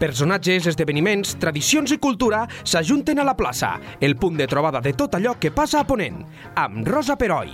[0.00, 5.12] Personatges, esdeveniments, tradicions i cultura s'ajunten a la plaça, el punt de trobada de tot
[5.18, 6.22] allò que passa a Ponent,
[6.56, 7.52] amb Rosa Peroi.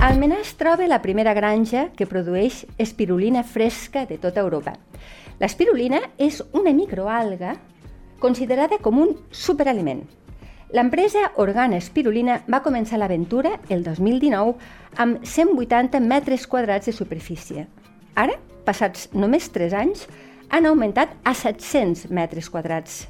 [0.00, 4.72] Al Menà es troba la primera granja que produeix espirulina fresca de tota Europa.
[5.44, 7.58] L'espirulina és una microalga
[8.18, 10.06] considerada com un superaliment.
[10.72, 14.54] L'empresa Organa Espirulina va començar l'aventura el 2019
[15.04, 17.66] amb 180 metres quadrats de superfície.
[18.16, 20.06] Ara, passats només 3 anys,
[20.48, 23.02] han augmentat a 700 metres quadrats.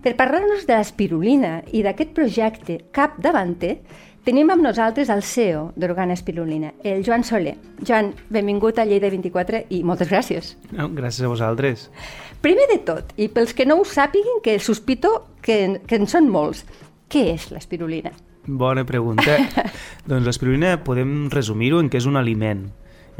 [0.00, 3.82] Per parlar-nos de l'espirulina i d'aquest projecte cap davanter,
[4.24, 7.58] tenim amb nosaltres el CEO d'Organa Espirulina, el Joan Soler.
[7.84, 10.54] Joan, benvingut a Lleida 24 i moltes gràcies.
[10.72, 11.90] No, gràcies a vosaltres.
[12.40, 15.10] Primer de tot, i pels que no ho sàpiguin, que sospito
[15.44, 16.64] que, que en són molts,
[17.12, 18.14] què és l'espirulina?
[18.46, 19.36] Bona pregunta.
[20.08, 22.64] doncs l'espirulina podem resumir-ho en que és un aliment.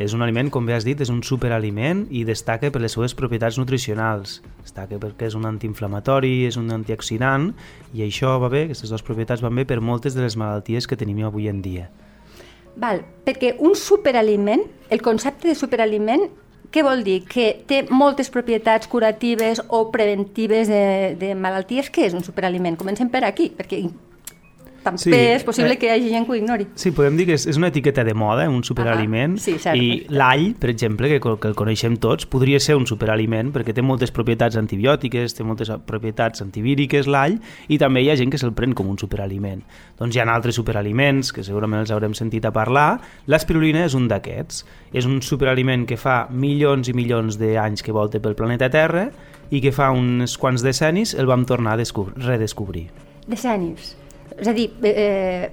[0.00, 3.12] És un aliment, com bé has dit, és un superaliment i destaca per les seves
[3.18, 4.38] propietats nutricionals.
[4.64, 7.50] Destaca perquè és un antiinflamatori, és un antioxidant
[7.92, 10.96] i això va bé, aquestes dues propietats van bé per moltes de les malalties que
[10.96, 11.90] tenim avui en dia.
[12.80, 16.30] Val, perquè un superaliment, el concepte de superaliment
[16.70, 17.20] què vol dir?
[17.26, 21.90] Que té moltes propietats curatives o preventives de, de malalties?
[21.90, 22.78] Què és un superaliment?
[22.78, 23.82] Comencem per aquí, perquè
[24.84, 26.66] també sí, és possible eh, que hi hagi gent que ho ignori.
[26.78, 29.76] Sí, podem dir que és, és una etiqueta de moda, un superaliment, ah, sí, cert,
[29.76, 33.84] i l'all, per exemple, que, que el coneixem tots, podria ser un superaliment perquè té
[33.84, 38.54] moltes propietats antibiòtiques, té moltes propietats antivíriques, l'all, i també hi ha gent que se'l
[38.56, 39.62] pren com un superaliment.
[40.00, 44.08] Doncs hi ha altres superaliments, que segurament els haurem sentit a parlar, l'espirulina és un
[44.10, 44.64] d'aquests.
[44.96, 49.08] És un superaliment que fa milions i milions d'anys que volta pel planeta Terra
[49.50, 51.82] i que fa uns quants decennis el vam tornar a
[52.26, 52.88] redescobrir.
[53.26, 53.94] Decennis?
[54.40, 55.50] És a dir, eh,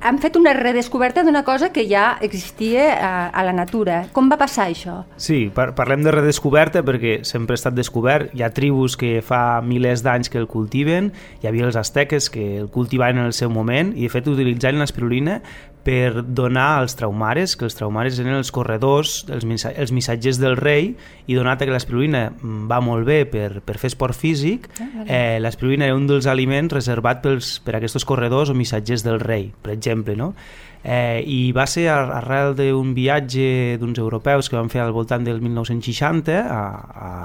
[0.00, 4.02] han fet una redescoberta d'una cosa que ja existia a, a la natura.
[4.12, 5.00] Com va passar això?
[5.20, 8.34] Sí, par parlem de redescoberta perquè sempre ha estat descobert.
[8.34, 12.46] Hi ha tribus que fa milers d'anys que el cultiven, hi havia els asteques que
[12.64, 15.40] el cultivaven en el seu moment i de fet utilitzaven l'espirulina
[15.84, 20.94] per donar als traumares, que els traumares eren els corredors, els, els missatgers del rei,
[21.26, 25.88] i donat que l'espirulina va molt bé per, per fer esport físic, ah, eh, l'espirulina
[25.88, 29.72] era un dels aliments reservat pels, per a aquests corredors o missatgers del rei, per
[29.76, 30.34] exemple, no?
[30.80, 35.42] Eh, I va ser arrel d'un viatge d'uns europeus que van fer al voltant del
[35.44, 36.60] 1960 a,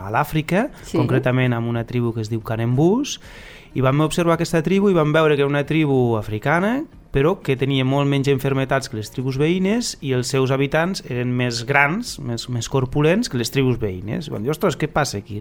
[0.08, 0.98] a l'Àfrica, sí.
[0.98, 3.16] concretament amb una tribu que es diu Canembús,
[3.76, 6.82] i vam observar aquesta tribu i vam veure que era una tribu africana
[7.16, 11.32] però que tenia molt menys enfermetats que les tribus veïnes i els seus habitants eren
[11.32, 14.28] més grans, més, més corpulents que les tribus veïnes.
[14.34, 15.40] Van dir, ostres, què passa aquí?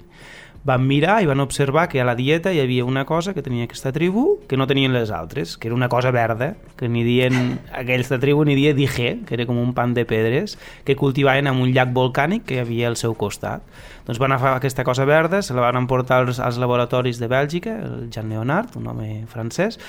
[0.64, 3.66] Van mirar i van observar que a la dieta hi havia una cosa que tenia
[3.66, 7.58] aquesta tribu que no tenien les altres, que era una cosa verda, que ni dient,
[7.82, 10.54] aquesta tribu ni dia dije, que era com un pan de pedres,
[10.86, 13.66] que cultivaven en un llac volcànic que hi havia al seu costat.
[14.06, 17.80] Doncs van agafar aquesta cosa verda, se la van emportar als, als laboratoris de Bèlgica,
[17.82, 19.80] el Jean Leonard, un home francès,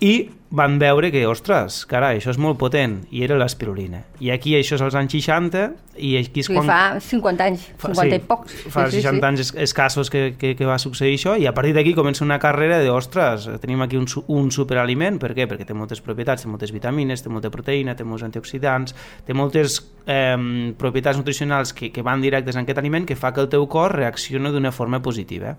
[0.00, 4.04] i van veure que, ostres, carai, això és molt potent, i era l'espirulina.
[4.22, 5.64] I aquí això és als anys 60,
[5.98, 6.62] i aquí és quan...
[6.62, 8.54] I fa 50 anys, 50 sí, i pocs.
[8.70, 9.26] Fa sí, 60 sí, sí.
[9.26, 12.78] anys escassos que, que, que va succeir això, i a partir d'aquí comença una carrera
[12.82, 15.48] de, ostres, tenim aquí un, un superaliment, per què?
[15.50, 18.94] Perquè té moltes propietats, té moltes vitamines, té molta proteïna, té molts antioxidants,
[19.26, 20.36] té moltes eh,
[20.78, 23.90] propietats nutricionals que, que van directes en aquest aliment que fa que el teu cos
[23.96, 25.56] reaccioni d'una forma positiva.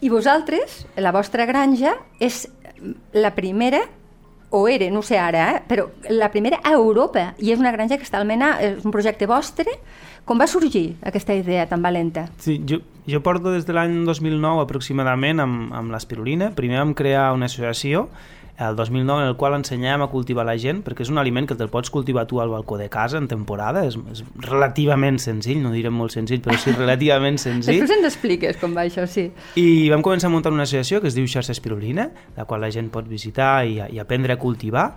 [0.00, 2.44] I vosaltres, la vostra granja, és
[3.12, 3.80] la primera
[4.50, 5.62] o era, no sé ara, eh?
[5.68, 8.94] però la primera a Europa, i és una granja que està al Mena, és un
[8.94, 9.74] projecte vostre.
[10.28, 12.26] Com va sorgir aquesta idea tan valenta?
[12.40, 16.52] Sí, jo, jo porto des de l'any 2009 aproximadament amb, amb l'espirulina.
[16.56, 18.06] Primer vam crear una associació
[18.58, 21.56] el 2009 en el qual ensenyàvem a cultivar la gent perquè és un aliment que
[21.58, 25.70] te'l pots cultivar tu al balcó de casa en temporada, és, és relativament senzill, no
[25.74, 27.78] direm molt senzill, però sí relativament senzill.
[27.78, 29.28] Després ens expliques com va això, sí.
[29.60, 32.72] I vam començar a muntar una associació que es diu Xarxa Espirulina, la qual la
[32.74, 34.90] gent pot visitar i, i aprendre a cultivar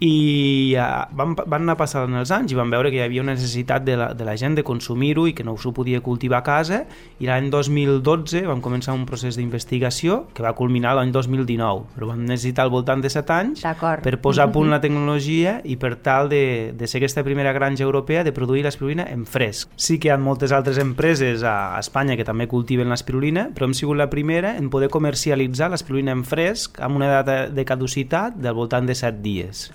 [0.00, 3.34] i uh, van, van anar passant els anys i van veure que hi havia una
[3.34, 6.46] necessitat de la, de la gent de consumir-ho i que no s'ho podia cultivar a
[6.46, 6.84] casa
[7.18, 12.22] i l'any 2012 vam començar un procés d'investigació que va culminar l'any 2019 però vam
[12.28, 13.64] necessitar al voltant de 7 anys
[14.04, 17.82] per posar a punt la tecnologia i per tal de, de ser aquesta primera granja
[17.82, 19.72] europea de produir l'espirulina en fresc.
[19.74, 23.74] Sí que hi ha moltes altres empreses a Espanya que també cultiven l'espirulina però hem
[23.74, 28.54] sigut la primera en poder comercialitzar l'espirulina en fresc amb una data de caducitat del
[28.54, 29.68] voltant de 7 dies.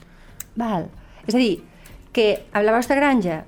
[0.60, 0.90] Val.
[1.28, 1.62] És a dir,
[2.14, 3.44] que a la vostra granja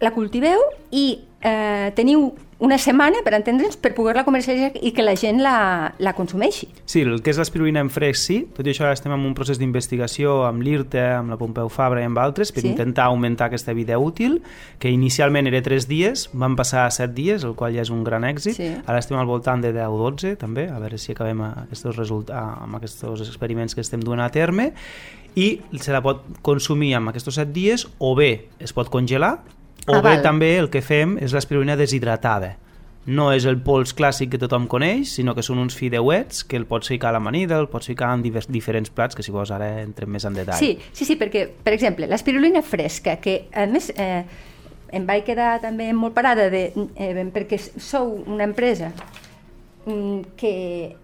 [0.00, 5.14] la cultiveu i eh, teniu una setmana, per entendre'ns, per poder-la comercialitzar i que la
[5.16, 6.66] gent la, la consumeixi.
[6.84, 8.36] Sí, el que és l'espirulina en fresc, sí.
[8.52, 12.02] Tot i això ara estem en un procés d'investigació amb l'IRTA, amb la Pompeu Fabra
[12.02, 12.68] i amb altres per Sí.
[12.68, 14.42] intentar augmentar aquesta vida útil,
[14.78, 18.04] que inicialment era 3 dies, van passar a 7 dies, el qual ja és un
[18.04, 18.58] gran èxit.
[18.60, 18.68] Sí.
[18.84, 23.24] Ara estem al voltant de 10-12, també, a veure si acabem aquests resultats, amb aquests
[23.24, 24.74] experiments que estem duent a terme,
[25.34, 29.38] i se la pot consumir amb aquests 7 dies, o bé es pot congelar,
[29.86, 30.22] o Ah, bé val.
[30.22, 32.56] també el que fem és l'espirulina deshidratada.
[33.06, 36.66] No és el pols clàssic que tothom coneix, sinó que són uns fideuets que el
[36.66, 39.80] pots ficar a l'amanida, el pots ficar en divers, diferents plats, que si vols ara
[39.82, 40.58] entrem més en detall.
[40.60, 44.22] Sí, sí, sí, perquè, per exemple, l'espirulina fresca, que a més eh,
[44.92, 48.92] em vaig quedar també molt parada de, eh, perquè sou una empresa
[49.86, 50.96] mm, que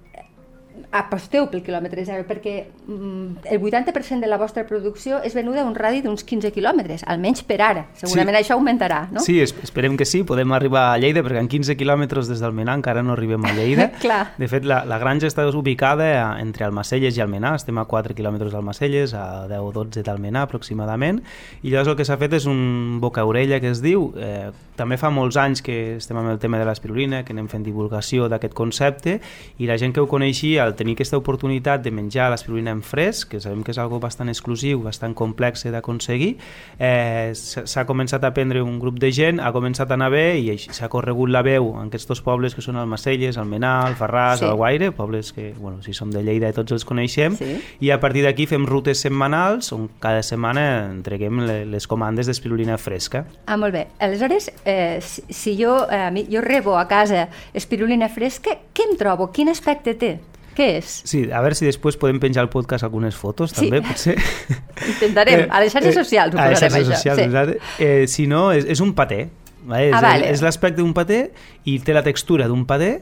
[0.92, 5.66] aposteu pel quilòmetre zero, perquè mm, el 80% de la vostra producció és venuda a
[5.66, 7.86] un radi d'uns 15 quilòmetres, almenys per ara.
[7.94, 8.42] Segurament Sí.
[8.44, 9.20] això augmentarà, no?
[9.20, 12.76] Sí, es- esperem que sí, podem arribar a Lleida, perquè en 15 quilòmetres des d'Almenar
[12.76, 13.90] encara no arribem a Lleida.
[14.00, 14.34] Clar.
[14.38, 18.14] De fet, la, la granja està ubicada a- entre Almacelles i Almenar, estem a 4
[18.14, 21.22] quilòmetres d'Almacelles, a 10 o 12 d'Almenar aproximadament,
[21.62, 25.08] i llavors el que s'ha fet és un boca-orella que es diu, eh, també fa
[25.10, 29.20] molts anys que estem amb el tema de l'espirulina, que anem fent divulgació d'aquest concepte,
[29.58, 33.30] i la gent que ho coneixia, al tenir aquesta oportunitat de menjar l'espirulina en fresc,
[33.30, 36.36] que sabem que és algo bastant exclusiu, bastant complex d'aconseguir,
[36.78, 40.58] eh, s'ha començat a prendre un grup de gent, ha començat a anar bé i
[40.58, 44.44] s'ha corregut la veu en aquests dos pobles que són Almacelles, Almenar, Alfarràs, Sí.
[44.44, 47.60] Alguaire, pobles que, bueno, si som de Lleida tots els coneixem, Sí.
[47.80, 52.78] i a partir d'aquí fem rutes setmanals on cada setmana entreguem le- les comandes d'espirulina
[52.78, 53.26] fresca.
[53.46, 53.86] Ah, molt bé.
[53.98, 59.30] Aleshores, eh, si, jo, eh, jo rebo a casa espirulina fresca, què em trobo?
[59.32, 60.20] Quin aspecte té?
[60.56, 60.92] Què és?
[61.04, 63.66] Sí, a veure si després podem penjar al podcast algunes fotos, Sí.
[63.66, 64.16] també, potser.
[64.94, 65.46] Intentarem.
[65.50, 67.84] A les xarxes socials ho a les posarem, xarxes això, socials, sí.
[67.84, 69.26] Eh, si no, és, és un paté.
[69.66, 69.90] Vale?
[69.90, 70.30] Ah, és vale.
[70.30, 71.32] és l'aspecte d'un paté
[71.66, 73.00] i té la textura d'un paté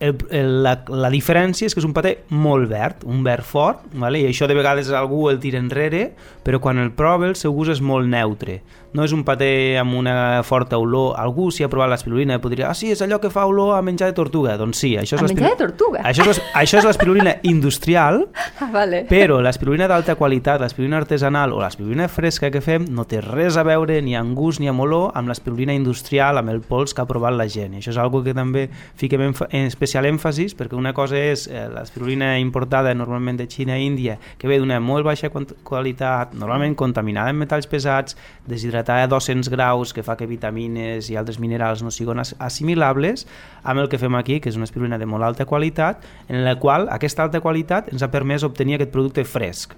[0.00, 3.88] el, el, la, la diferència és que és un paté molt verd, un verd fort,
[3.98, 4.20] vale?
[4.22, 6.12] i això de vegades algú el tira enrere,
[6.46, 8.60] però quan el prova el seu gust és molt neutre.
[8.96, 11.12] No és un paté amb una forta olor.
[11.20, 13.82] Algú, si ha provat l'espirulina, podria dir, ah, sí, és allò que fa olor a
[13.84, 14.56] menjar de tortuga.
[14.56, 16.00] Doncs sí, això és A menjar de tortuga?
[16.08, 18.24] Això és, això és l'espirulina industrial,
[18.60, 19.02] Ah, vale.
[19.10, 23.62] però l'espirulina d'alta qualitat, l'espirulina artesanal o l'espirulina fresca que fem no té res a
[23.62, 27.06] veure ni amb gust ni amb olor amb l'espirulina industrial, amb el pols que ha
[27.06, 27.74] provat la gent.
[27.76, 28.68] I això és algo que també
[28.98, 29.34] fiquem en,
[29.68, 34.48] especial èmfasis perquè una cosa és eh, l'espirulina importada normalment de Xina i Índia que
[34.48, 38.16] ve d'una molt baixa qualitat, normalment contaminada amb metalls pesats,
[38.48, 43.26] deshidratada a 200 graus que fa que vitamines i altres minerals no siguin as- assimilables
[43.62, 46.56] amb el que fem aquí, que és una espirulina de molt alta qualitat, en la
[46.58, 49.74] qual aquesta alta qualitat ens ha permès obtenir aquest producte fresc.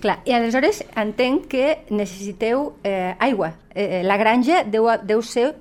[0.00, 3.54] Clar, i aleshores entenc que necessiteu eh, aigua.
[3.74, 5.54] Eh, la granja deu, deu ser,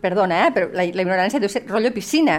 [0.00, 2.38] perdona, eh, però la, la ignorància deu ser rotllo piscina.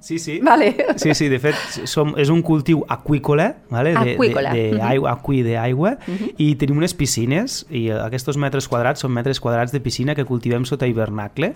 [0.00, 0.38] Sí, sí.
[0.40, 0.76] Vale.
[0.96, 1.56] Sí, sí, de fet,
[1.90, 3.90] som, és un cultiu aquícola, vale?
[3.96, 4.52] de, Aqüícola.
[4.54, 4.86] de, de Mhm.
[4.86, 5.96] aigua, aqui d'aigua,
[6.38, 10.64] i tenim unes piscines, i aquests metres quadrats són metres quadrats de piscina que cultivem
[10.64, 11.54] sota hivernacle,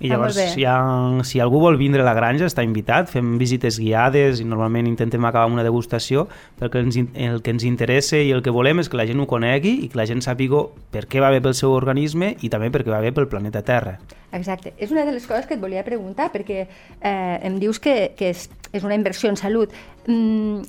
[0.00, 0.48] i Ah, llavors, bé.
[0.48, 0.76] si, ha,
[1.24, 5.24] si algú vol vindre a la granja, està invitat, fem visites guiades i normalment intentem
[5.24, 6.26] acabar amb una degustació,
[6.58, 9.26] perquè ens, el que ens interessa i el que volem és que la gent ho
[9.26, 12.70] conegui i que la gent sàpiga per què va bé pel seu organisme i també
[12.70, 13.98] perquè va bé pel planeta Terra.
[14.32, 14.72] Exacte.
[14.78, 18.30] És una de les coses que et volia preguntar, perquè eh, em dius que, que
[18.32, 19.70] és, és una inversió en salut.
[20.06, 20.62] Mm,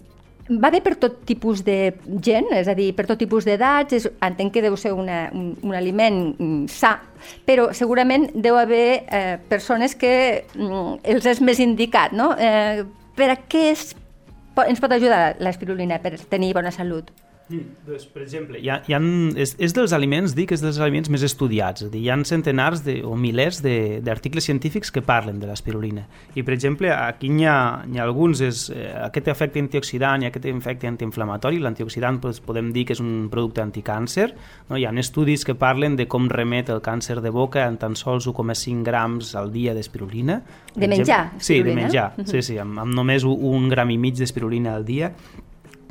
[0.50, 1.94] va bé per tot tipus de
[2.24, 5.76] gent, és a dir, per tot tipus d'edats, entenc que deu ser una, un, un
[5.76, 6.98] aliment mm, sa,
[7.48, 12.34] però segurament deu haver eh, persones que mm, els és més indicat, no?
[12.36, 12.84] Eh,
[13.16, 13.70] per a què
[14.56, 17.12] po- ens pot ajudar l'espirulina per tenir bona salut?
[17.50, 19.00] Mm, doncs, per exemple, hi ha, hi ha,
[19.36, 21.82] és, és dels aliments, dic, és dels aliments més estudiats.
[21.84, 25.48] És a dir, hi ha centenars de, o milers de- d'articles científics que parlen de
[25.50, 26.06] l'espirulina.
[26.36, 30.30] I, per exemple, aquí n'hi ha, hi ha alguns, és, eh, aquest efecte antioxidant i
[30.32, 31.60] aquest efecte antiinflamatori.
[31.60, 34.34] L'antioxidant doncs, podem dir que és un producte anticàncer.
[34.70, 34.78] No?
[34.80, 38.26] Hi ha estudis que parlen de com remet el càncer de boca en tan sols
[38.26, 40.42] 1,5 grams al dia d'espirulina.
[40.76, 42.14] De menjar exemple- Sí, de menjar.
[42.26, 45.14] Sí, sí, amb, amb només un gram i mig d'espirulina al dia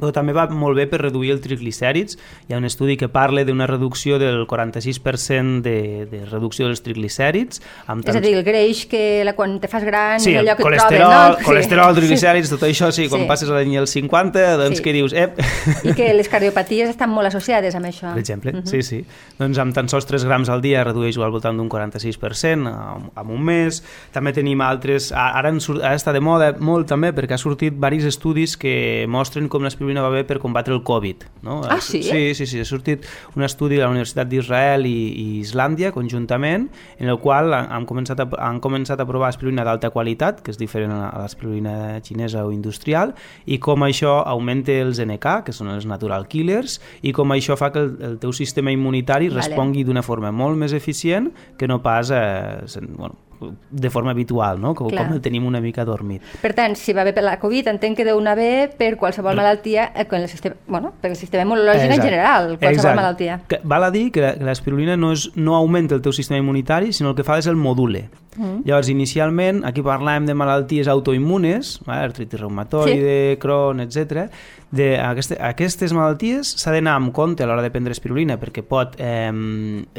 [0.02, 2.18] però també va molt bé per reduir els triglicèrids.
[2.48, 7.62] Hi ha un estudi que parla d'una reducció del 46% de, de reducció dels triglicèrids.
[7.86, 10.56] Amb És a dir, el greix que la, quan te fas gran Sí, és allò
[10.56, 11.46] que et colesterol, trobes, no?
[11.46, 12.00] colesterol, Sí.
[12.00, 13.28] triglicèrids, tot això, sí, quan Sí.
[13.28, 14.82] passes a l'any dels 50, doncs Sí.
[14.82, 15.38] que dius, ep...
[15.84, 18.10] I que les cardiopaties estan molt associades amb això.
[18.12, 19.04] Per exemple, sí, sí.
[19.38, 22.66] Doncs amb tan sols 3 grams al dia redueix-ho al voltant d'un 46% en,
[23.30, 23.82] un mes.
[24.12, 25.12] També tenim altres...
[25.12, 29.04] Ara, en, sur- ara està de moda molt també perquè ha sortit diversos estudis que
[29.08, 31.24] mostren com l'espirulina l'espirulina va bé per combatre el Covid.
[31.42, 31.62] No?
[31.68, 32.02] Ah, sí?
[32.02, 32.60] Sí, sí, sí.
[32.60, 33.04] Ha sortit
[33.36, 36.68] un estudi de la Universitat d'Israel i, i Islàndia conjuntament
[36.98, 40.58] en el qual han començat a, han començat a provar espirulina d'alta qualitat, que és
[40.58, 43.14] diferent a l'espirulina xinesa o industrial,
[43.46, 47.72] i com això augmenta els NK, que són els natural killers, i com això fa
[47.72, 49.42] que el, el teu sistema immunitari vale.
[49.42, 52.62] respongui d'una forma molt més eficient que no pas eh,
[52.96, 53.18] bueno,
[53.70, 54.74] de forma habitual, no?
[54.74, 56.22] com, com el tenim una mica dormit.
[56.42, 59.36] Per tant, si va bé per la Covid, entenc que deu anar bé per qualsevol
[59.38, 62.00] malaltia, eh, el sistema, bueno, per el sistema immunològic Exacte.
[62.00, 62.96] en general, qualsevol Exacte.
[62.96, 63.40] malaltia.
[63.48, 67.12] Que val a dir que l'espirulina no, és, no augmenta el teu sistema immunitari, sinó
[67.12, 68.08] el que fa és el module.
[68.36, 68.62] Mm.
[68.64, 73.38] Llavors, inicialment, aquí parlàvem de malalties autoimmunes, artritis reumatoide, sí.
[73.42, 74.28] Crohn, etc.
[74.72, 78.94] De aquestes, aquestes malalties s'ha d'anar amb compte a l'hora de prendre espirulina perquè pot
[78.96, 79.28] eh,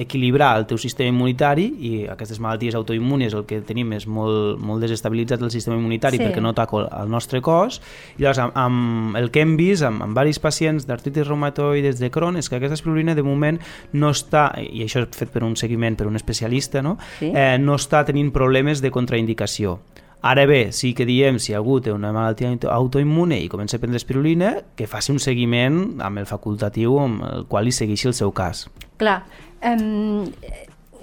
[0.01, 4.81] equilibrar el teu sistema immunitari i aquestes malalties autoimmunes el que tenim és molt, molt
[4.81, 6.23] desestabilitzat el sistema immunitari sí.
[6.25, 7.83] perquè no toca el nostre cos.
[8.17, 12.09] I llavors, amb, amb el que hem vist amb, amb diversos pacients d'artritis reumatoides de
[12.09, 13.61] Crohn és que aquesta espirulina de moment
[13.93, 16.95] no està, i això és fet per un seguiment per un especialista, no?
[17.19, 17.29] Sí.
[17.29, 19.79] Eh, no està tenint tenint problemes de contraindicació.
[20.23, 23.99] Ara bé, sí que diem, si algú té una malaltia autoimmune i comença a prendre
[23.99, 28.31] espirulina, que faci un seguiment amb el facultatiu amb el qual li segueixi el seu
[28.31, 28.69] cas.
[28.97, 29.25] Clar.
[29.63, 30.31] Um,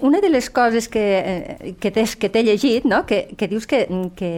[0.01, 3.05] una de les coses que, eh, que t'he que llegit, no?
[3.05, 4.31] que, que dius que, que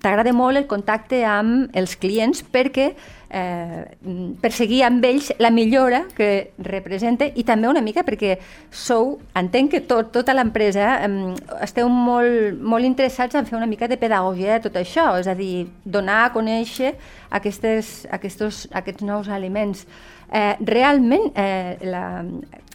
[0.00, 2.92] t'agrada molt el contacte amb els clients perquè
[3.32, 3.82] eh,
[4.40, 8.36] perseguir amb ells la millora que representa i també una mica perquè
[8.70, 11.10] sou, entenc que tot, tota l'empresa eh,
[11.64, 15.36] esteu molt, molt interessats en fer una mica de pedagogia de tot això, és a
[15.38, 16.94] dir, donar a conèixer
[17.32, 19.86] aquestes, aquests, aquests nous aliments.
[20.32, 22.04] Eh, realment, eh, la,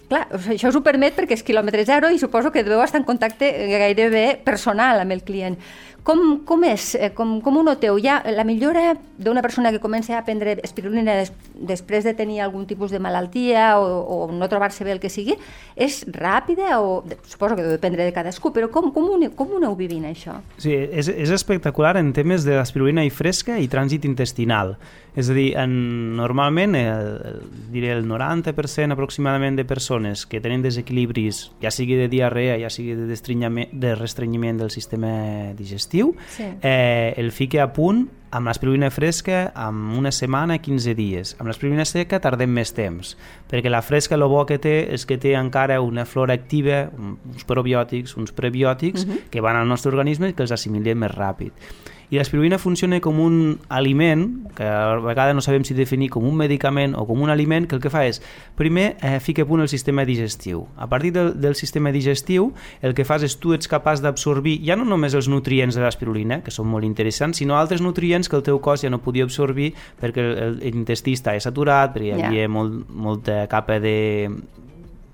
[0.10, 3.08] clar, això us ho permet perquè és quilòmetre zero i suposo que deveu estar en
[3.08, 5.58] contacte gairebé personal amb el client.
[6.08, 6.94] Com, com és?
[6.96, 7.98] Eh, com, com ho noteu?
[8.00, 11.34] Ja, la millora d'una persona que comença a prendre espirulina des,
[11.68, 15.36] després de tenir algun tipus de malaltia o, o no trobar-se bé el que sigui,
[15.76, 19.60] és ràpida o suposo que deu dependre de cadascú, però com, com, ho, com ho
[19.60, 20.38] aneu vivint això?
[20.64, 24.78] Sí, és, és espectacular en temes de l'espirulina i fresca i trànsit intestinal.
[25.18, 25.72] És a dir, en,
[26.14, 27.08] normalment el,
[27.74, 32.94] diré el 90% aproximadament de persones que tenen desequilibris, ja sigui de diarrea, ja sigui
[32.94, 35.10] de, de restrenyiment del sistema
[35.58, 35.97] digestiu,
[36.30, 36.46] sí.
[36.62, 41.34] eh, el fique a punt amb l'espirulina fresca amb una setmana, 15 dies.
[41.40, 43.16] Amb l'espirulina seca tardem més temps,
[43.50, 47.48] perquè la fresca el bo que té és que té encara una flora activa, uns
[47.48, 49.14] probiòtics, uns prebiòtics, uh mhm.
[49.14, 49.30] -huh.
[49.32, 51.52] que van al nostre organisme i que els assimilem més ràpid
[52.10, 54.24] i l'espirulina funciona com un aliment,
[54.56, 57.76] que a vegades no sabem si definir com un medicament o com un aliment, que
[57.76, 58.22] el que fa és,
[58.56, 60.66] primer, eh, fica a punt el sistema digestiu.
[60.78, 64.78] A partir del, del sistema digestiu, el que fas és tu ets capaç d'absorbir ja
[64.80, 68.46] no només els nutrients de l'espirulina, que són molt interessants, sinó altres nutrients que el
[68.48, 70.30] teu cos ja no podia absorbir perquè
[70.62, 72.52] l'intestí està saturat, perquè hi havia yeah.
[72.52, 73.98] molt, molta capa de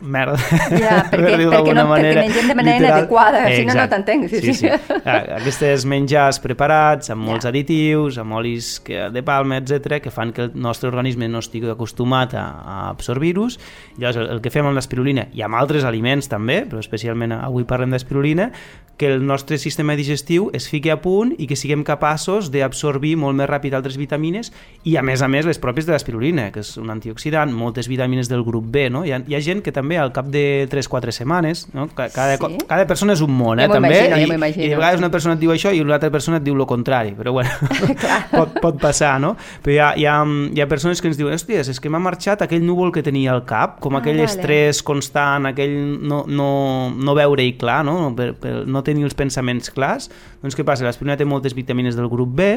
[0.03, 0.37] merda.
[0.69, 2.99] Ja, perquè, perquè, no, manera, perquè mengem de manera literal.
[2.99, 3.59] inadequada, Exacte.
[3.59, 4.27] si no, no t'entenc.
[4.29, 4.69] Sí, sí, sí.
[4.69, 4.93] sí.
[5.39, 7.53] Aquestes menjars preparats, amb molts ja.
[7.53, 11.71] additius, amb olis que, de palma, etc que fan que el nostre organisme no estigui
[11.71, 13.59] acostumat a, a absorbir-los.
[13.97, 17.67] Llavors, el, el que fem amb l'espirulina, i amb altres aliments també, però especialment avui
[17.69, 18.51] parlem d'espirulina,
[18.97, 23.35] que el nostre sistema digestiu es fiqui a punt i que siguem capaços d'absorbir molt
[23.39, 24.51] més ràpid altres vitamines
[24.83, 28.29] i, a més a més, les pròpies de l'espirulina, que és un antioxidant, moltes vitamines
[28.29, 29.03] del grup B, no?
[29.05, 31.87] Hi ha, hi ha gent que també al cap de 3-4 setmanes, no?
[31.95, 32.59] Cada, sí?
[32.67, 33.99] cada persona és un món, eh, ja també,
[34.35, 36.45] imagino, i, i de vegades una persona et diu això i una altra persona et
[36.45, 37.49] diu el contrari, però bueno,
[38.37, 39.33] pot, pot passar, no?
[39.65, 40.15] Però hi ha, hi ha,
[40.53, 43.33] hi ha persones que ens diuen, hòsties, és que m'ha marxat aquell núvol que tenia
[43.33, 44.29] al cap, com ah, aquell vale.
[44.29, 46.49] estrès constant, aquell no, no,
[46.93, 47.97] no veure-hi clar, no?
[48.17, 50.09] Per, per, no tenir els pensaments clars,
[50.43, 50.85] doncs què passa?
[50.87, 52.49] L'aspirina té moltes vitamines del grup B,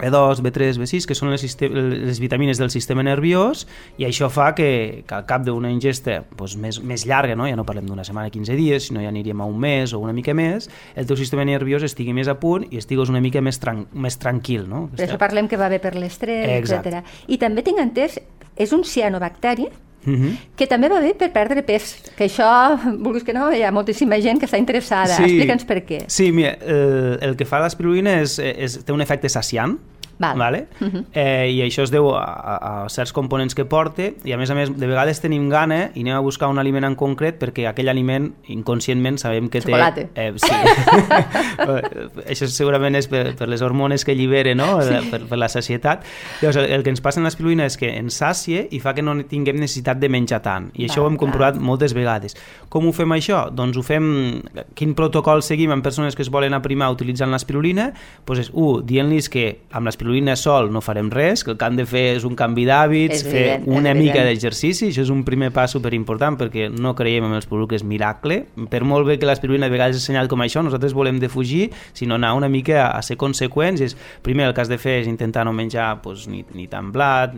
[0.00, 3.66] B2, B3, B6, que són les, les vitamines del sistema nerviós,
[4.00, 7.48] i això fa que, que al cap d'una ingesta doncs, més, més llarga, no?
[7.48, 10.14] ja no parlem d'una setmana, 15 dies, sinó ja aniríem a un mes o una
[10.16, 13.60] mica més, el teu sistema nerviós estigui més a punt i estigues una mica més,
[13.62, 14.66] tran més tranquil.
[14.70, 14.86] No?
[14.96, 17.04] Per això parlem que va bé per l'estrès, etc.
[17.28, 18.20] I també tinc entès,
[18.60, 19.70] és un cianobacteri
[20.06, 20.32] -huh.
[20.56, 22.50] que també va bé per perdre pes, que això,
[23.04, 25.16] vulguis que no, hi ha moltíssima gent que està interessada.
[25.16, 26.04] Sí, Explica'ns per què.
[26.08, 29.78] Sí, mira, el, el que fa l'espirulina és, és, té un efecte saciant,
[30.20, 30.36] Val.
[30.36, 30.66] Vale?
[30.80, 31.04] Uh -huh.
[31.14, 34.50] eh, I això es deu a, a, a certs components que porta i a més
[34.50, 37.66] a més de vegades tenim gana i anem a buscar un aliment en concret perquè
[37.66, 40.08] aquell aliment inconscientment sabem que Chocolate.
[40.12, 40.28] té...
[40.28, 40.52] Eh, sí.
[42.30, 44.82] això segurament és per, per les hormones que allibera, no?
[44.82, 45.10] Sí.
[45.10, 46.04] Per, per la sacietat.
[46.42, 49.02] Llavors, el, el que ens passa en l'espirulina és que ens sàcie i fa que
[49.02, 50.70] no tinguem necessitat de menjar tant.
[50.74, 51.64] I Va, això ho hem comprovat clar.
[51.64, 52.36] moltes vegades.
[52.68, 53.46] Com ho fem això?
[53.50, 54.42] Doncs ho fem...
[54.74, 57.94] Quin protocol seguim amb persones que es volen aprimar utilitzant l'espirulina?
[58.26, 61.64] Doncs és, un, dient-los que amb l'espirulina l'espirulina sol no farem res, que el que
[61.64, 65.22] han de fer és un canvi d'hàbits, fer evident, una mica d'exercici, això és un
[65.24, 68.42] primer pas superimportant perquè no creiem en els productes miracle.
[68.70, 72.18] Per molt bé que l'espirulina de vegades és senyal com això, nosaltres volem defugir, sinó
[72.18, 73.80] anar una mica a, a ser conseqüents.
[73.86, 76.90] És, primer el que has de fer és intentar no menjar pues, ni, ni tant
[76.92, 77.34] blat,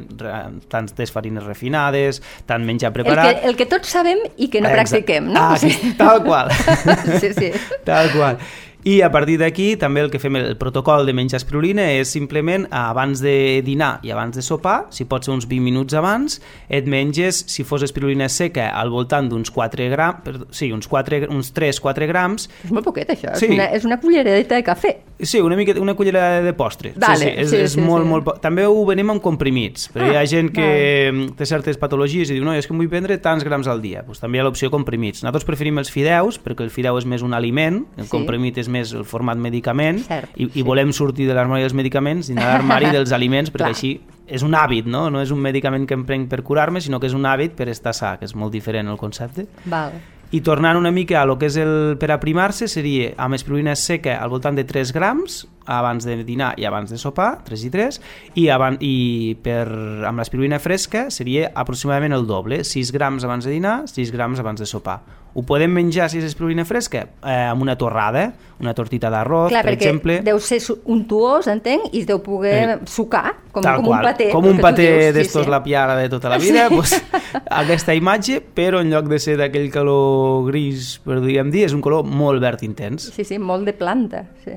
[0.72, 3.40] tantes farines refinades, tant menjar El preparat...
[3.40, 5.02] que, el que tots sabem i que no Exacte.
[5.02, 5.48] practiquem, no?
[5.52, 6.52] Ah, sí, tal qual.
[7.20, 7.52] sí, sí.
[7.84, 8.38] Tal qual.
[8.84, 12.64] I a partir d'aquí també el que fem el protocol de menjar espirulina és simplement
[12.74, 16.88] abans de dinar i abans de sopar, si pot ser uns 20 minuts abans, et
[16.90, 22.10] menges, si fos espirulina seca, al voltant d'uns 4 grams, sí, uns, 4, uns 3-4
[22.10, 23.36] grams, És molt poquet, això.
[23.38, 23.52] Sí.
[23.52, 24.96] És, una, és una culleradeta de cafè.
[25.22, 26.92] Sí, una mica una cullerada de postre.
[26.96, 28.10] Vale, sí, sí, és, sí, és sí, molt, sí.
[28.10, 28.30] molt...
[28.42, 32.34] També ho venim amb comprimits, però hi ha Ah, gent que té certes patologies i
[32.34, 34.02] diu, no, és que vull prendre tants grams al dia.
[34.06, 35.22] Pues, també hi ha l'opció comprimits.
[35.22, 38.10] Nosaltres preferim els fideus, perquè el fideu és més un aliment, el Sí.
[38.10, 40.62] comprimit és més el format medicament, Cert, i, i sí.
[40.62, 43.76] volem sortir de l'armari dels medicaments i anar a l'armari dels aliments, perquè Clar.
[43.76, 45.10] així és un hàbit, no?
[45.10, 47.68] No és un medicament que em prenc per curar-me, sinó que és un hàbit per
[47.68, 49.46] estar sa, que és molt diferent el concepte.
[49.66, 49.92] Val.
[50.32, 54.14] I tornant una mica a lo que és el per aprimar-se, seria amb espirulina seca
[54.16, 58.00] al voltant de 3 grams abans de dinar i abans de sopar, 3 i 3,
[58.40, 59.66] i, abans, i per,
[60.08, 64.64] amb l'espirulina fresca seria aproximadament el doble, 6 grams abans de dinar, 6 grams abans
[64.64, 65.02] de sopar.
[65.34, 69.08] Ho podem menjar, si és espirulina fresca, eh, amb una torrada, una tortita
[69.48, 70.18] Clar, per exemple.
[70.22, 74.00] deu ser untuós, entenc, i es deu poder Eh, sucar, com, Tal com qual.
[74.00, 74.30] un paté.
[74.30, 76.74] Com un paté d'estos la piara de tota la vida, Sí.
[76.76, 77.02] pues,
[77.50, 81.80] aquesta imatge, però en lloc de ser d'aquell color gris, per diguem dir, és un
[81.80, 83.10] color molt verd intens.
[83.14, 84.26] Sí, sí, molt de planta.
[84.44, 84.52] Sí.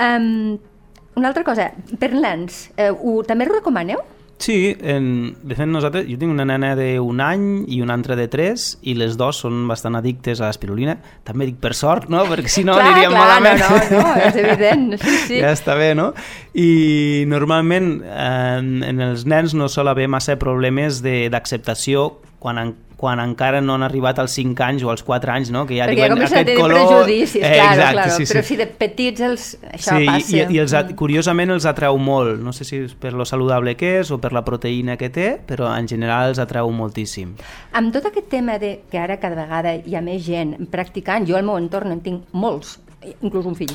[0.00, 0.58] Um,
[1.16, 3.98] una altra cosa, per nens, eh, ho, també ho recomaneu?
[4.36, 8.26] Sí, en, de fet nosaltres, jo tinc una nena d'un any i una altra de
[8.28, 10.96] tres i les dos són bastant addictes a l'espirulina.
[11.24, 12.24] També dic per sort, no?
[12.28, 13.62] Perquè si no clar, aniríem clar, malament.
[13.62, 14.84] No, no, no, és evident.
[15.00, 15.38] Sí, sí.
[15.44, 16.10] Ja està bé, no?
[16.58, 22.08] I normalment en, en els nens no sol haver massa problemes de- d'acceptació
[22.42, 25.66] quan, quan encara no han arribat als 5 anys o als 4 anys, no?
[25.68, 26.88] Que ja Perquè ja diuen comencen a aquest tenir color...
[26.88, 28.10] prejudicis, Eh, claro, exacte, claro.
[28.16, 28.32] sí, sí.
[28.32, 30.36] però si de petits els, això sí, passa.
[30.36, 30.94] i, i els, Mm.
[30.96, 34.32] curiosament els atreu molt, no sé si és per lo saludable que és o per
[34.32, 37.34] la proteïna que té, però en general els atreu moltíssim.
[37.72, 41.36] Amb tot aquest tema de que ara cada vegada hi ha més gent practicant, jo
[41.36, 42.78] al meu entorn en tinc molts,
[43.20, 43.74] inclús un fill,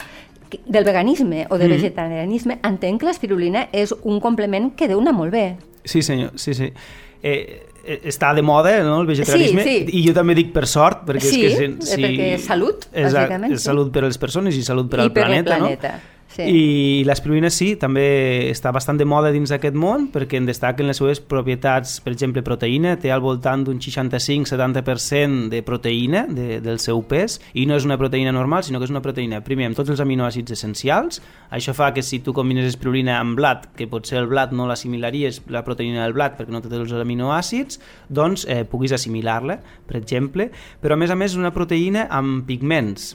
[0.65, 1.75] del veganisme o del Mm.
[1.77, 5.57] vegetarianisme, entenc que l'espirulina és un complement que deu anar molt bé.
[5.85, 6.73] Sí, senyor, sí, sí.
[7.21, 9.97] Eh, està de moda, no?, el vegetarianisme, Sí, sí.
[9.99, 11.65] i jo també dic per sort, perquè Sí, és que...
[11.65, 13.65] eh, perquè és salut, Exacte, bàsicament, és sí.
[13.71, 16.18] salut per a les persones i salut per I al per planeta, planeta, no?
[16.35, 16.45] Sí.
[16.45, 16.61] I
[17.07, 21.21] l'espirulina sí, també està bastant de moda dins d'aquest món perquè en destaquen les seves
[21.21, 27.39] propietats, per exemple, proteïna, té al voltant d'un 65-70% de proteïna de, del seu pes
[27.53, 30.03] i no és una proteïna normal, sinó que és una proteïna, primer, amb tots els
[30.03, 31.21] aminoàcids essencials,
[31.53, 35.41] això fa que si tu combines espirulina amb blat, que potser el blat no l'assimilaries,
[35.53, 39.97] la proteïna del blat, perquè no té tots els aminoàcids, doncs eh, puguis assimilar-la, per
[40.01, 40.49] exemple,
[40.81, 43.13] però a més a més és una proteïna amb pigments,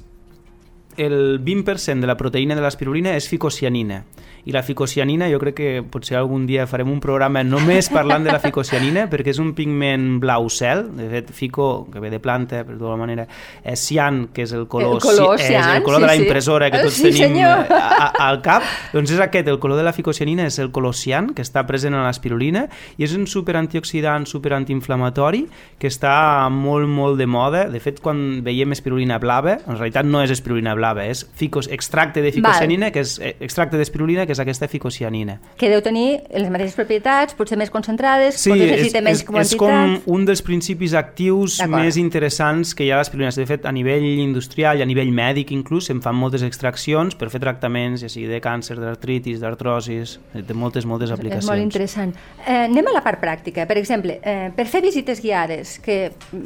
[0.97, 4.03] el 20% de la proteïna de l'espirulina és ficocianina
[4.47, 8.33] i la ficocianina jo crec que potser algun dia farem un programa només parlant de
[8.33, 12.63] la ficocianina perquè és un pigment blau cel de fet fico, que ve de planta
[12.65, 13.27] per d'alguna manera,
[13.65, 16.07] és cian, que és el color, El color ci- és cian, el color sí, de
[16.07, 16.23] la sí.
[16.23, 17.67] impressora que Eh, tots sí, tenim senyor.
[17.73, 20.95] a, a, al cap doncs és aquest, el color de la ficocianina és el color
[20.95, 22.67] cian que està present en l'espirulina
[22.99, 25.47] i és un super antioxidant, super antiinflamatori
[25.81, 30.21] que està molt, molt de moda de fet quan veiem espirulina blava en realitat no
[30.23, 34.43] és espirulina blava, és ficos, extracte de ficocianina, que és eh, extracte d'espirulina, que és
[34.43, 35.39] aquesta ficocianina.
[35.61, 39.55] Que deu tenir les mateixes propietats, potser més concentrades, potser necessita és, quantitat...
[39.55, 43.33] és com un dels principis actius més interessants que hi ha a l'espirulina.
[43.35, 47.31] De fet, a nivell industrial i a nivell mèdic inclús se'n fan moltes extraccions per
[47.33, 51.47] fer tractaments, ja sigui de càncer, d'artritis, d'artrosis, de moltes, moltes aplicacions.
[51.47, 52.15] És molt interessant.
[52.45, 53.67] Eh, anem a la part pràctica.
[53.71, 55.99] Per exemple, eh, per fer visites guiades, que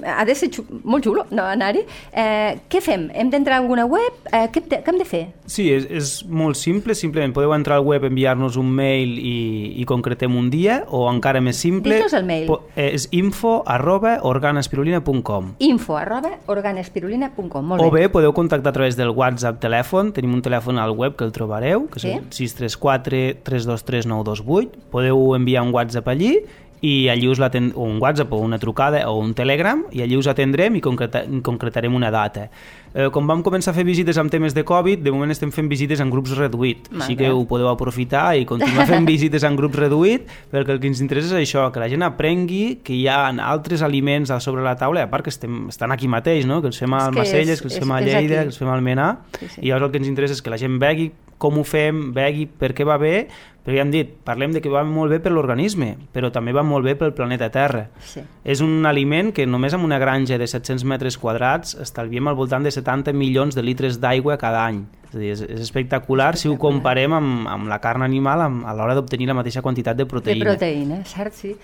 [0.04, 3.08] ha de ser xu molt xulo no, anar-hi, eh, què fem?
[3.14, 4.20] Hem d'entrar a alguna web?
[4.32, 5.24] Eh, què, què hem de fer?
[5.48, 9.84] Sí, és, és molt simple, simplement podeu entrar al web, enviar-nos un mail i, i
[9.88, 11.96] concretem un dia, o encara més simple...
[11.96, 12.46] Digues el mail.
[12.50, 17.64] po- És info arroba organespirulina.com info arroba organespirulina.com.
[17.64, 18.02] Molt O bé.
[18.06, 21.32] bé podeu contactar a través del WhatsApp telèfon, tenim un telèfon al web que el
[21.32, 22.08] trobareu, que Sí.
[22.10, 24.78] és el 634 323 928.
[24.90, 26.38] Podeu enviar un WhatsApp allí
[26.80, 30.16] i allí us l'aten- o un WhatsApp o una trucada o un Telegram i allí
[30.16, 32.48] us atendrem i concreta concretarem una data.
[32.94, 35.68] Eh, com vam començar a fer visites amb temes de Covid, de moment estem fent
[35.68, 39.56] visites en grups reduïts, Molt així que ho podeu aprofitar i continuar fent visites en
[39.56, 43.06] grups reduïts perquè el que ens interessa és això, que la gent aprengui que hi
[43.08, 46.62] ha altres aliments a sobre la taula, a part que estem, estan aquí mateix, no?
[46.62, 49.18] que els fem a És que els fem a Lleida, que els fem al Almenar,
[49.38, 49.60] Sí, sí.
[49.62, 52.46] i llavors el que ens interessa és que la gent vegi com ho fem, begui,
[52.46, 53.28] per què va bé,
[53.64, 56.62] però ja hem dit, parlem de que va molt bé per l'organisme, però també va
[56.64, 57.84] molt bé pel planeta Terra.
[58.00, 58.22] Sí.
[58.42, 62.64] És un aliment que només amb una granja de 700 metres quadrats estalviem al voltant
[62.64, 64.86] de 70 milions de litres d'aigua cada any.
[65.12, 68.74] És dir, és, és espectacular si ho comparem amb, amb la carn animal amb, a
[68.76, 70.48] l'hora d'obtenir la mateixa quantitat de De proteïna.
[70.48, 71.54] proteïna, cert, sí.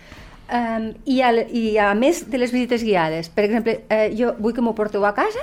[0.45, 4.53] Um, i, al, I a més de les visites guiades, per exemple, eh, jo vull
[4.53, 5.41] que m'ho porteu a casa,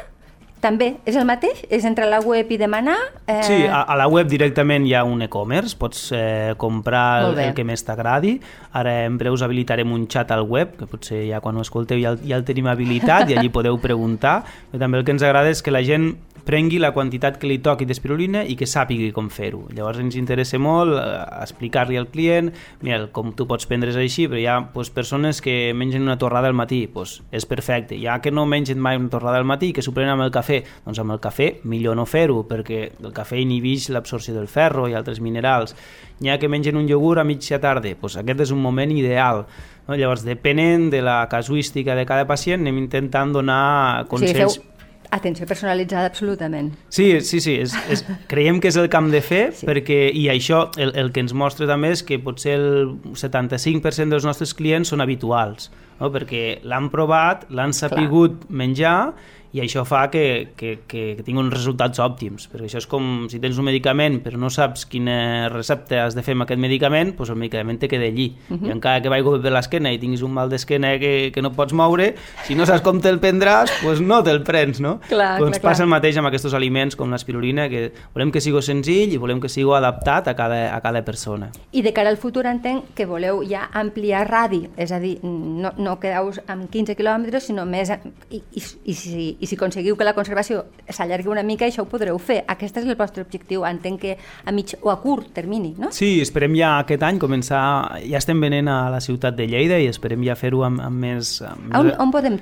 [0.61, 1.63] també és el mateix?
[1.73, 2.95] És entrar a la web i demanar?
[3.27, 3.39] Eh...
[3.43, 7.53] Sí, a, a la web directament hi ha un e-commerce, pots eh, comprar el, el
[7.57, 8.35] que més t'agradi.
[8.77, 12.13] Ara en breus habilitarem un xat al web, que potser ja quan ho escolteu ja,
[12.15, 14.43] el- ja el tenim habilitat i allí podeu preguntar.
[14.71, 16.13] Però també el que ens agrada és que la gent
[16.47, 19.65] prengui la quantitat que li toqui d'espirulina i que sàpigui com fer-ho.
[19.75, 21.05] Llavors ens interessa molt eh,
[21.41, 22.51] explicar-li al client
[22.81, 26.17] mira, com tu pots prendre és així, però hi ha pues, persones que mengen una
[26.17, 27.95] torrada al matí, pues, és perfecte.
[27.97, 30.33] Hi ha que no mengen mai una torrada al matí, que s'ho prenen amb el
[30.33, 34.87] cafè, doncs amb el cafè millor no fer-ho, perquè el cafè inhibix l'absorció del ferro
[34.89, 35.75] i altres minerals.
[36.21, 39.45] Hi ha que mengen un iogurt a mitja tarda, doncs aquest és un moment ideal.
[39.87, 39.97] No?
[39.97, 44.59] Llavors, depenent de la casuística de cada pacient, anem intentant donar O sigui, consells...
[44.59, 44.70] feu
[45.11, 46.71] atenció personalitzada absolutament.
[46.89, 49.67] Sí, sí, sí, és, és, creiem que és el camp de fer Sí.
[49.67, 54.25] perquè, i això el, el que ens mostra també és que potser el 75% dels
[54.25, 55.69] nostres clients són habituals,
[55.99, 56.09] no?
[56.13, 59.11] perquè l'han provat, l'han sapigut menjar
[59.51, 63.27] i això fa que, que, que, que tingui uns resultats òptims, perquè això és com
[63.31, 67.13] si tens un medicament però no saps quina recepta has de fer amb aquest medicament,
[67.17, 68.31] doncs el medicament te queda allí.
[68.49, 68.67] Uh -huh.
[68.67, 71.73] I encara que vagi per l'esquena i tinguis un mal d'esquena que, que no pots
[71.73, 74.99] moure, si no saps com te'l prendràs, doncs no te'l prens, no?
[75.09, 75.87] Clar, doncs clar, passa clar.
[75.87, 79.49] el mateix amb aquests aliments com l'espirulina, que volem que sigui senzill i volem que
[79.49, 81.51] sigui adaptat a cada, a cada persona.
[81.71, 85.73] I de cara al futur entenc que voleu ja ampliar radi, és a dir, no,
[85.77, 87.91] no quedeu amb 15 quilòmetres, sinó més...
[88.31, 91.89] I, i, i, si, I si aconseguiu que la conservació s'allargui una mica, això ho
[91.89, 92.41] podreu fer.
[92.51, 95.91] Aquest és el vostre objectiu, entenc que a mig o a curt termini, no?
[95.95, 97.61] Sí, esperem ja aquest any començar...
[98.05, 101.33] Ja estem venent a la ciutat de Lleida i esperem ja fer-ho amb, amb més...
[101.45, 102.37] Amb On, on podem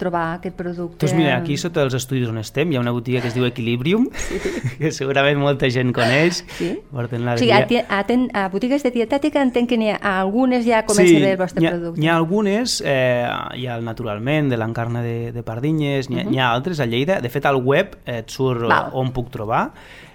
[0.00, 1.04] trobar aquest producte?
[1.04, 3.46] Doncs mira, aquí sota els estudis on estem hi ha una botiga que es diu
[3.48, 4.08] Equilibrium,
[4.80, 6.42] que segurament molta gent coneix.
[6.56, 6.72] Sí?
[6.94, 10.64] La O sigui, a, a, ten, a botigues de dietètica entenc que n'hi ha algunes
[10.66, 12.00] ja comença sí, a el vostre ha, producte.
[12.00, 13.26] N'hi ha algunes, eh,
[13.58, 16.29] hi ha el Naturalment, de l'encarna de, de Pardinyes, n'hi ha, uh -huh.
[16.38, 17.20] Ha altres a Lleida.
[17.20, 18.90] De fet, al web et surt Val.
[18.92, 19.70] on puc trobar.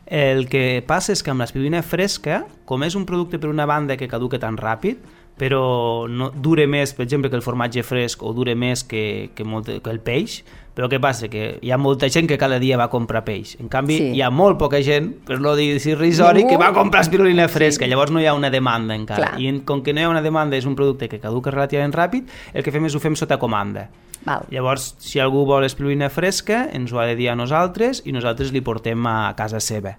[0.06, 3.97] El que passa és que amb l'aspirulina fresca, com és un producte per una banda
[3.97, 5.01] que caduca tan ràpid,
[5.38, 9.43] però no, dure més, per exemple, que el formatge fresc o dure més que, que,
[9.43, 10.43] molt, que el peix,
[10.76, 11.28] però què passa?
[11.32, 13.56] Que hi ha molta gent que cada dia va a comprar peix.
[13.60, 14.08] En canvi, Sí.
[14.15, 16.50] hi ha molt poca gent, per no dir irrisori, Ningú.
[16.52, 17.88] que va a comprar espirulina fresca.
[17.88, 19.32] Llavors no hi ha una demanda encara.
[19.36, 19.41] Clar.
[19.41, 22.28] I com que no hi ha una demanda, és un producte que caduca relativament ràpid,
[22.54, 23.89] el que fem és ho fem sota comanda.
[24.26, 24.48] Val.
[24.50, 28.52] Llavors, si algú vol espirulina fresca, ens ho ha de dir a nosaltres i nosaltres
[28.52, 29.98] li portem a casa seva.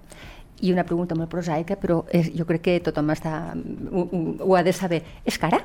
[0.65, 3.53] I una pregunta molt prosaica, però és, jo crec que tothom està,
[3.91, 4.07] ho,
[4.41, 5.03] ho, ha de saber.
[5.29, 5.61] És cara?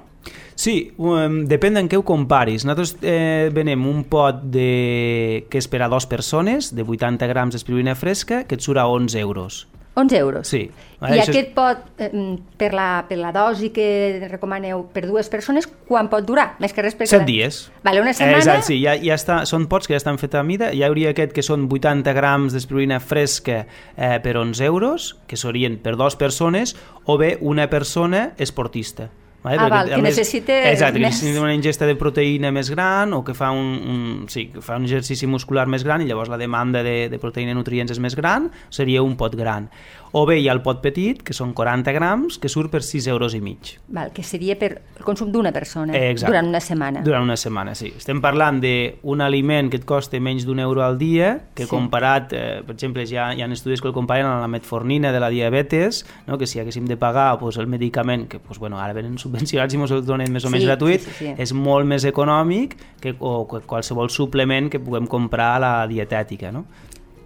[0.60, 2.66] Sí, um, depèn en què ho comparis.
[2.68, 5.48] Nosaltres eh, venem un pot de...
[5.50, 8.90] que és per a dues persones, de 80 grams d'espirulina fresca, que et surt a
[8.92, 9.64] 11 euros.
[9.94, 10.48] 11 euros.
[10.48, 10.70] Sí.
[11.02, 12.10] I Això aquest pot, eh,
[12.58, 16.52] per, la, per la dosi que recomaneu per dues persones, quan pot durar?
[16.64, 16.96] Més que res.
[17.10, 17.64] Set dies.
[17.84, 18.38] Vale, una setmana...
[18.38, 20.86] Eh, exacte, sí, ja, ja està, són pots que ja estan fets a mida, hi
[20.88, 25.98] hauria aquest que són 80 grams d'espirulina fresca eh, per 11 euros, que serien per
[25.98, 29.10] dues persones, o bé una persona esportista.
[29.42, 29.58] Vale?
[29.58, 31.16] Ah, Perquè, val, que necessite exacte, que més.
[31.16, 34.78] necessita una ingesta de proteïna més gran o que fa un, un, sí, que fa
[34.78, 38.02] un exercici muscular més gran i llavors la demanda de, de proteïna i nutrients és
[38.04, 39.72] més gran, seria un pot gran.
[40.14, 43.06] O bé hi ha el pot petit, que són 40 grams, que surt per 6
[43.08, 43.78] euros i mig.
[43.96, 46.34] Val, que seria per el consum d'una persona Eh, exacte.
[46.34, 47.00] durant una setmana.
[47.06, 47.94] Durant una setmana, sí.
[47.96, 51.70] Estem parlant d'un aliment que et costa menys d'un euro al dia, que Sí.
[51.70, 55.14] comparat, eh, per exemple, hi ha, hi ha estudis que el comparen amb la metformina
[55.14, 56.38] de la diabetes, no?
[56.38, 59.78] que si haguéssim de pagar pues, el medicament, que pues, bueno, ara venen subvencionats i
[59.78, 61.34] ens el donen més o Sí, menys gratuït, sí, sí, sí.
[61.38, 66.52] és molt més econòmic que, o que qualsevol suplement que puguem comprar a la dietètica.
[66.52, 66.66] No?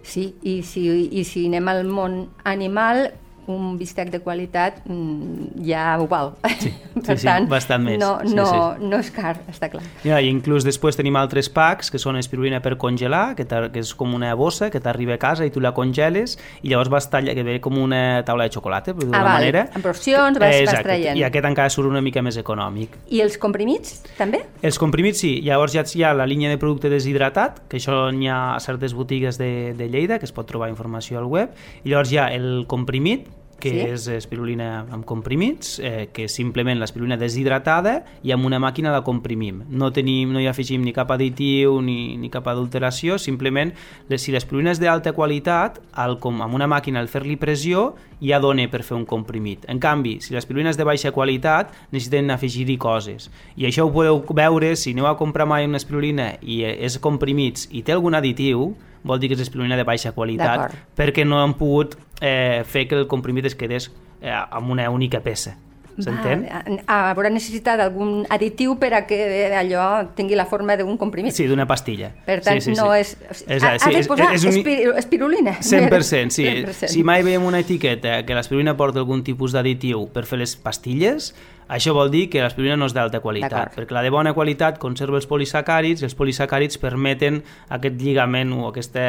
[0.06, 3.08] Sí, i si, i si anem al món animal,
[3.48, 6.32] un bistec de qualitat mm, ja ho val.
[6.58, 6.72] Sí,
[7.06, 7.98] per sí, sí, tant, bastant més.
[8.00, 8.84] No, Sí, no, sí.
[8.90, 9.82] no és car, està clar.
[10.04, 13.92] Ja, I inclús després tenim altres packs que són espirulina per congelar, que, que és
[13.94, 17.34] com una bossa que t'arriba a casa i tu la congeles i llavors vas tallar,
[17.36, 19.66] que ve com una taula de xocolata, per Ah, d'una val, manera.
[19.74, 21.16] en porcions vas- vas traient.
[21.16, 22.96] I aquest encara surt una mica més econòmic.
[23.14, 24.42] I els comprimits, també?
[24.62, 28.28] Els comprimits sí, llavors ja hi ha la línia de producte deshidratat, que això n'hi
[28.28, 31.50] ha a certes botigues de, de Lleida, que es pot trobar informació al web,
[31.84, 33.78] i llavors hi ha el comprimit, que Sí.
[33.80, 39.02] és espirulina amb comprimits, eh, que és simplement l'espirulina deshidratada i amb una màquina la
[39.02, 39.62] comprimim.
[39.70, 43.72] No, tenim, no hi afegim ni cap additiu ni, ni cap adulteració, simplement
[44.08, 48.38] les, si l'espirulina és d'alta qualitat, al, com, amb una màquina al fer-li pressió ja
[48.40, 49.64] dona per fer un comprimit.
[49.68, 53.30] En canvi, si l'espirulina és de baixa qualitat, necessiten afegir-hi coses.
[53.56, 56.98] I això ho podeu veure si aneu a comprar mai una espirulina i eh, és
[56.98, 58.74] comprimits i té algun additiu,
[59.06, 62.98] vol dir que és espirulina de baixa qualitat perquè no han pogut eh, fer que
[62.98, 63.90] el comprimit es quedés
[64.20, 65.54] eh, amb una única peça.
[65.96, 66.42] S'entén?
[66.84, 69.16] Va, haurà necessitat d'algun additiu per a que
[69.56, 71.32] allò tingui la forma d'un comprimit.
[71.32, 72.10] Sí, d'una pastilla.
[72.26, 72.98] Per tant, sí, sí, no sí.
[73.00, 73.14] és...
[73.48, 75.54] És, ha, sí, ha de és- posar és un- espiru- espirulina.
[75.64, 76.44] 100%, sí.
[76.66, 76.90] 100%.
[76.92, 81.30] Si mai veiem una etiqueta que l'aspirulina porta algun tipus d'additiu per fer les pastilles,
[81.68, 85.16] això vol dir que l'aspirulina no és d'alta qualitat, perquè la de bona qualitat conserva
[85.18, 89.02] els polisacàrids i els polisacàrids permeten aquest lligament o aquesta...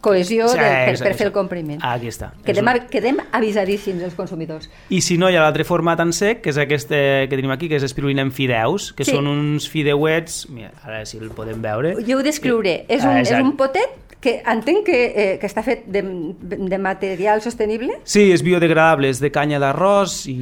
[0.00, 1.80] Cohesió Sí, del, per, per fer el comprimit.
[1.84, 2.30] Aquí està.
[2.46, 4.70] Quedem, un- quedem avisadíssims els consumidors.
[4.88, 7.52] I si no, hi ha l'altre format en sec, que és aquest eh, que tenim
[7.52, 9.12] aquí, que és espirulina en fideus, que Sí.
[9.12, 10.46] són uns fideuets...
[10.50, 11.94] Mira, ara si el podem veure.
[12.06, 12.86] Jo ho descriuré.
[12.88, 16.02] És un, Ah, és un potet que entenc que, eh, que està fet de,
[16.44, 17.96] de material sostenible.
[18.04, 20.36] Sí, és biodegradable, és de canya d'arròs i,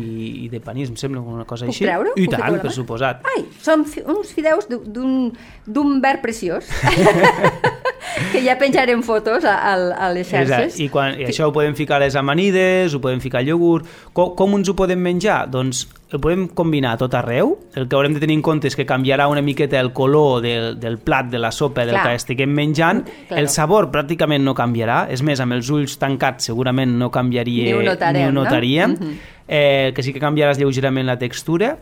[0.45, 1.87] i de panís, em sembla una cosa Puc així.
[1.87, 2.15] treure?
[2.19, 3.23] I Puc tant, per suposat.
[3.37, 6.67] Ai, són fi uns fideus d'un verd preciós
[8.33, 9.75] que ja penjarem fotos a, a,
[10.07, 10.75] a les xarxes.
[10.75, 10.83] Exacte.
[10.83, 13.89] I, quan, I això ho podem ficar a les amanides, ho podem ficar al iogurt...
[14.17, 15.45] Com, com ens ho podem menjar?
[15.51, 17.53] Doncs el podem combinar tot arreu.
[17.77, 20.79] El que haurem de tenir en compte és que canviarà una miqueta el color del,
[20.81, 22.07] del plat, de la sopa, del Clar.
[22.07, 23.03] que estiguem menjant.
[23.05, 23.43] Claro.
[23.43, 25.03] El sabor pràcticament no canviarà.
[25.13, 27.69] És més, amb els ulls tancats segurament no canviaria...
[27.69, 28.47] Ni ho notarem, ni ho no?
[28.47, 28.97] notaríem.
[28.97, 29.19] Mhm.
[29.49, 31.77] eh, que sí que canviarà és lleugerament la textura.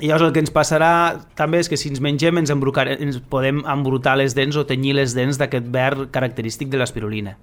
[0.00, 0.90] I llavors el que ens passarà
[1.38, 5.14] també és que si ens mengem ens, ens podem embrutar les dents o tenyir les
[5.16, 7.36] dents d'aquest verd característic de l'espirulina.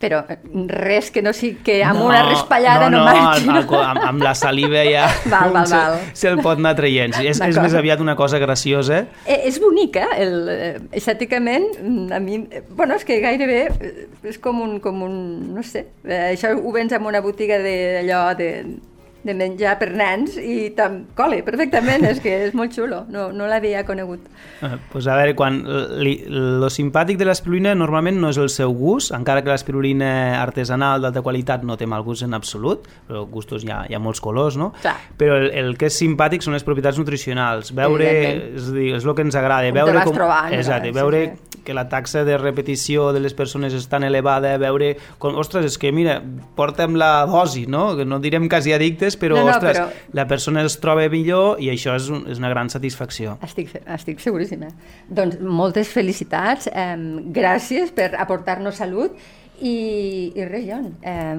[0.00, 0.38] Però eh,
[0.80, 3.50] res que no sigui que amb una raspallada no, no, marxi.
[3.52, 5.98] al- al- amb, amb la saliva ja Val, val, val.
[6.16, 7.18] se'l pot anar traient.
[7.20, 9.02] És, és més aviat una cosa graciosa.
[9.28, 14.08] Eh, és bonica, el, eh, estèticament, mm, a mi, eh, bueno, és que gairebé eh,
[14.32, 15.18] és com un, com un
[15.52, 18.78] no sé, eh, això ho vens en una botiga d'allò de, de
[19.24, 23.84] menjar per nens i tam, cole perfectament, és que és molt xulo, no, no l'havia
[23.88, 24.24] conegut.
[24.64, 25.60] Eh, pues a veure, quan
[26.00, 31.04] li, lo simpàtic de l'espirulina normalment no és el seu gust, encara que l'espirulina artesanal
[31.04, 34.22] d'alta qualitat no té mal gust en absolut, però gustos hi ha, hi ha molts
[34.24, 34.72] colors, no?
[34.80, 34.96] Clar.
[35.20, 37.74] Però el, el que és simpàtic són les propietats nutricionals.
[37.76, 38.08] Veure,
[38.56, 39.68] és, dir, és el que ens agrada.
[39.70, 41.60] Com veure vas trobant, Exacte, sí, veure sí.
[41.66, 44.94] que la taxa de repetició de les persones és tan elevada, veure...
[45.20, 46.18] Com, ostres, és que mira,
[46.56, 47.90] porta'm la dosi, no?
[47.98, 51.60] Que no direm quasi addictes, però, No, no, ostres, però- la persona es troba millor
[51.62, 53.38] i això és, un, és una gran satisfacció.
[53.42, 54.68] Estic, estic seguríssima.
[55.08, 56.96] Doncs moltes felicitats, eh,
[57.34, 59.12] gràcies per aportar-nos salut
[59.60, 61.34] i, i res, Jon, eh,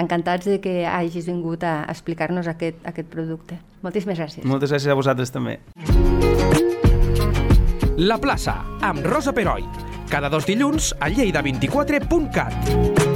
[0.00, 3.58] encantats de que hagis vingut a explicar-nos aquest, aquest producte.
[3.82, 4.44] Moltíssimes gràcies.
[4.44, 5.58] Moltes gràcies a vosaltres també.
[7.98, 9.64] La plaça, amb Rosa Peroi.
[10.08, 13.07] Cada dos dilluns a lleida24.cat.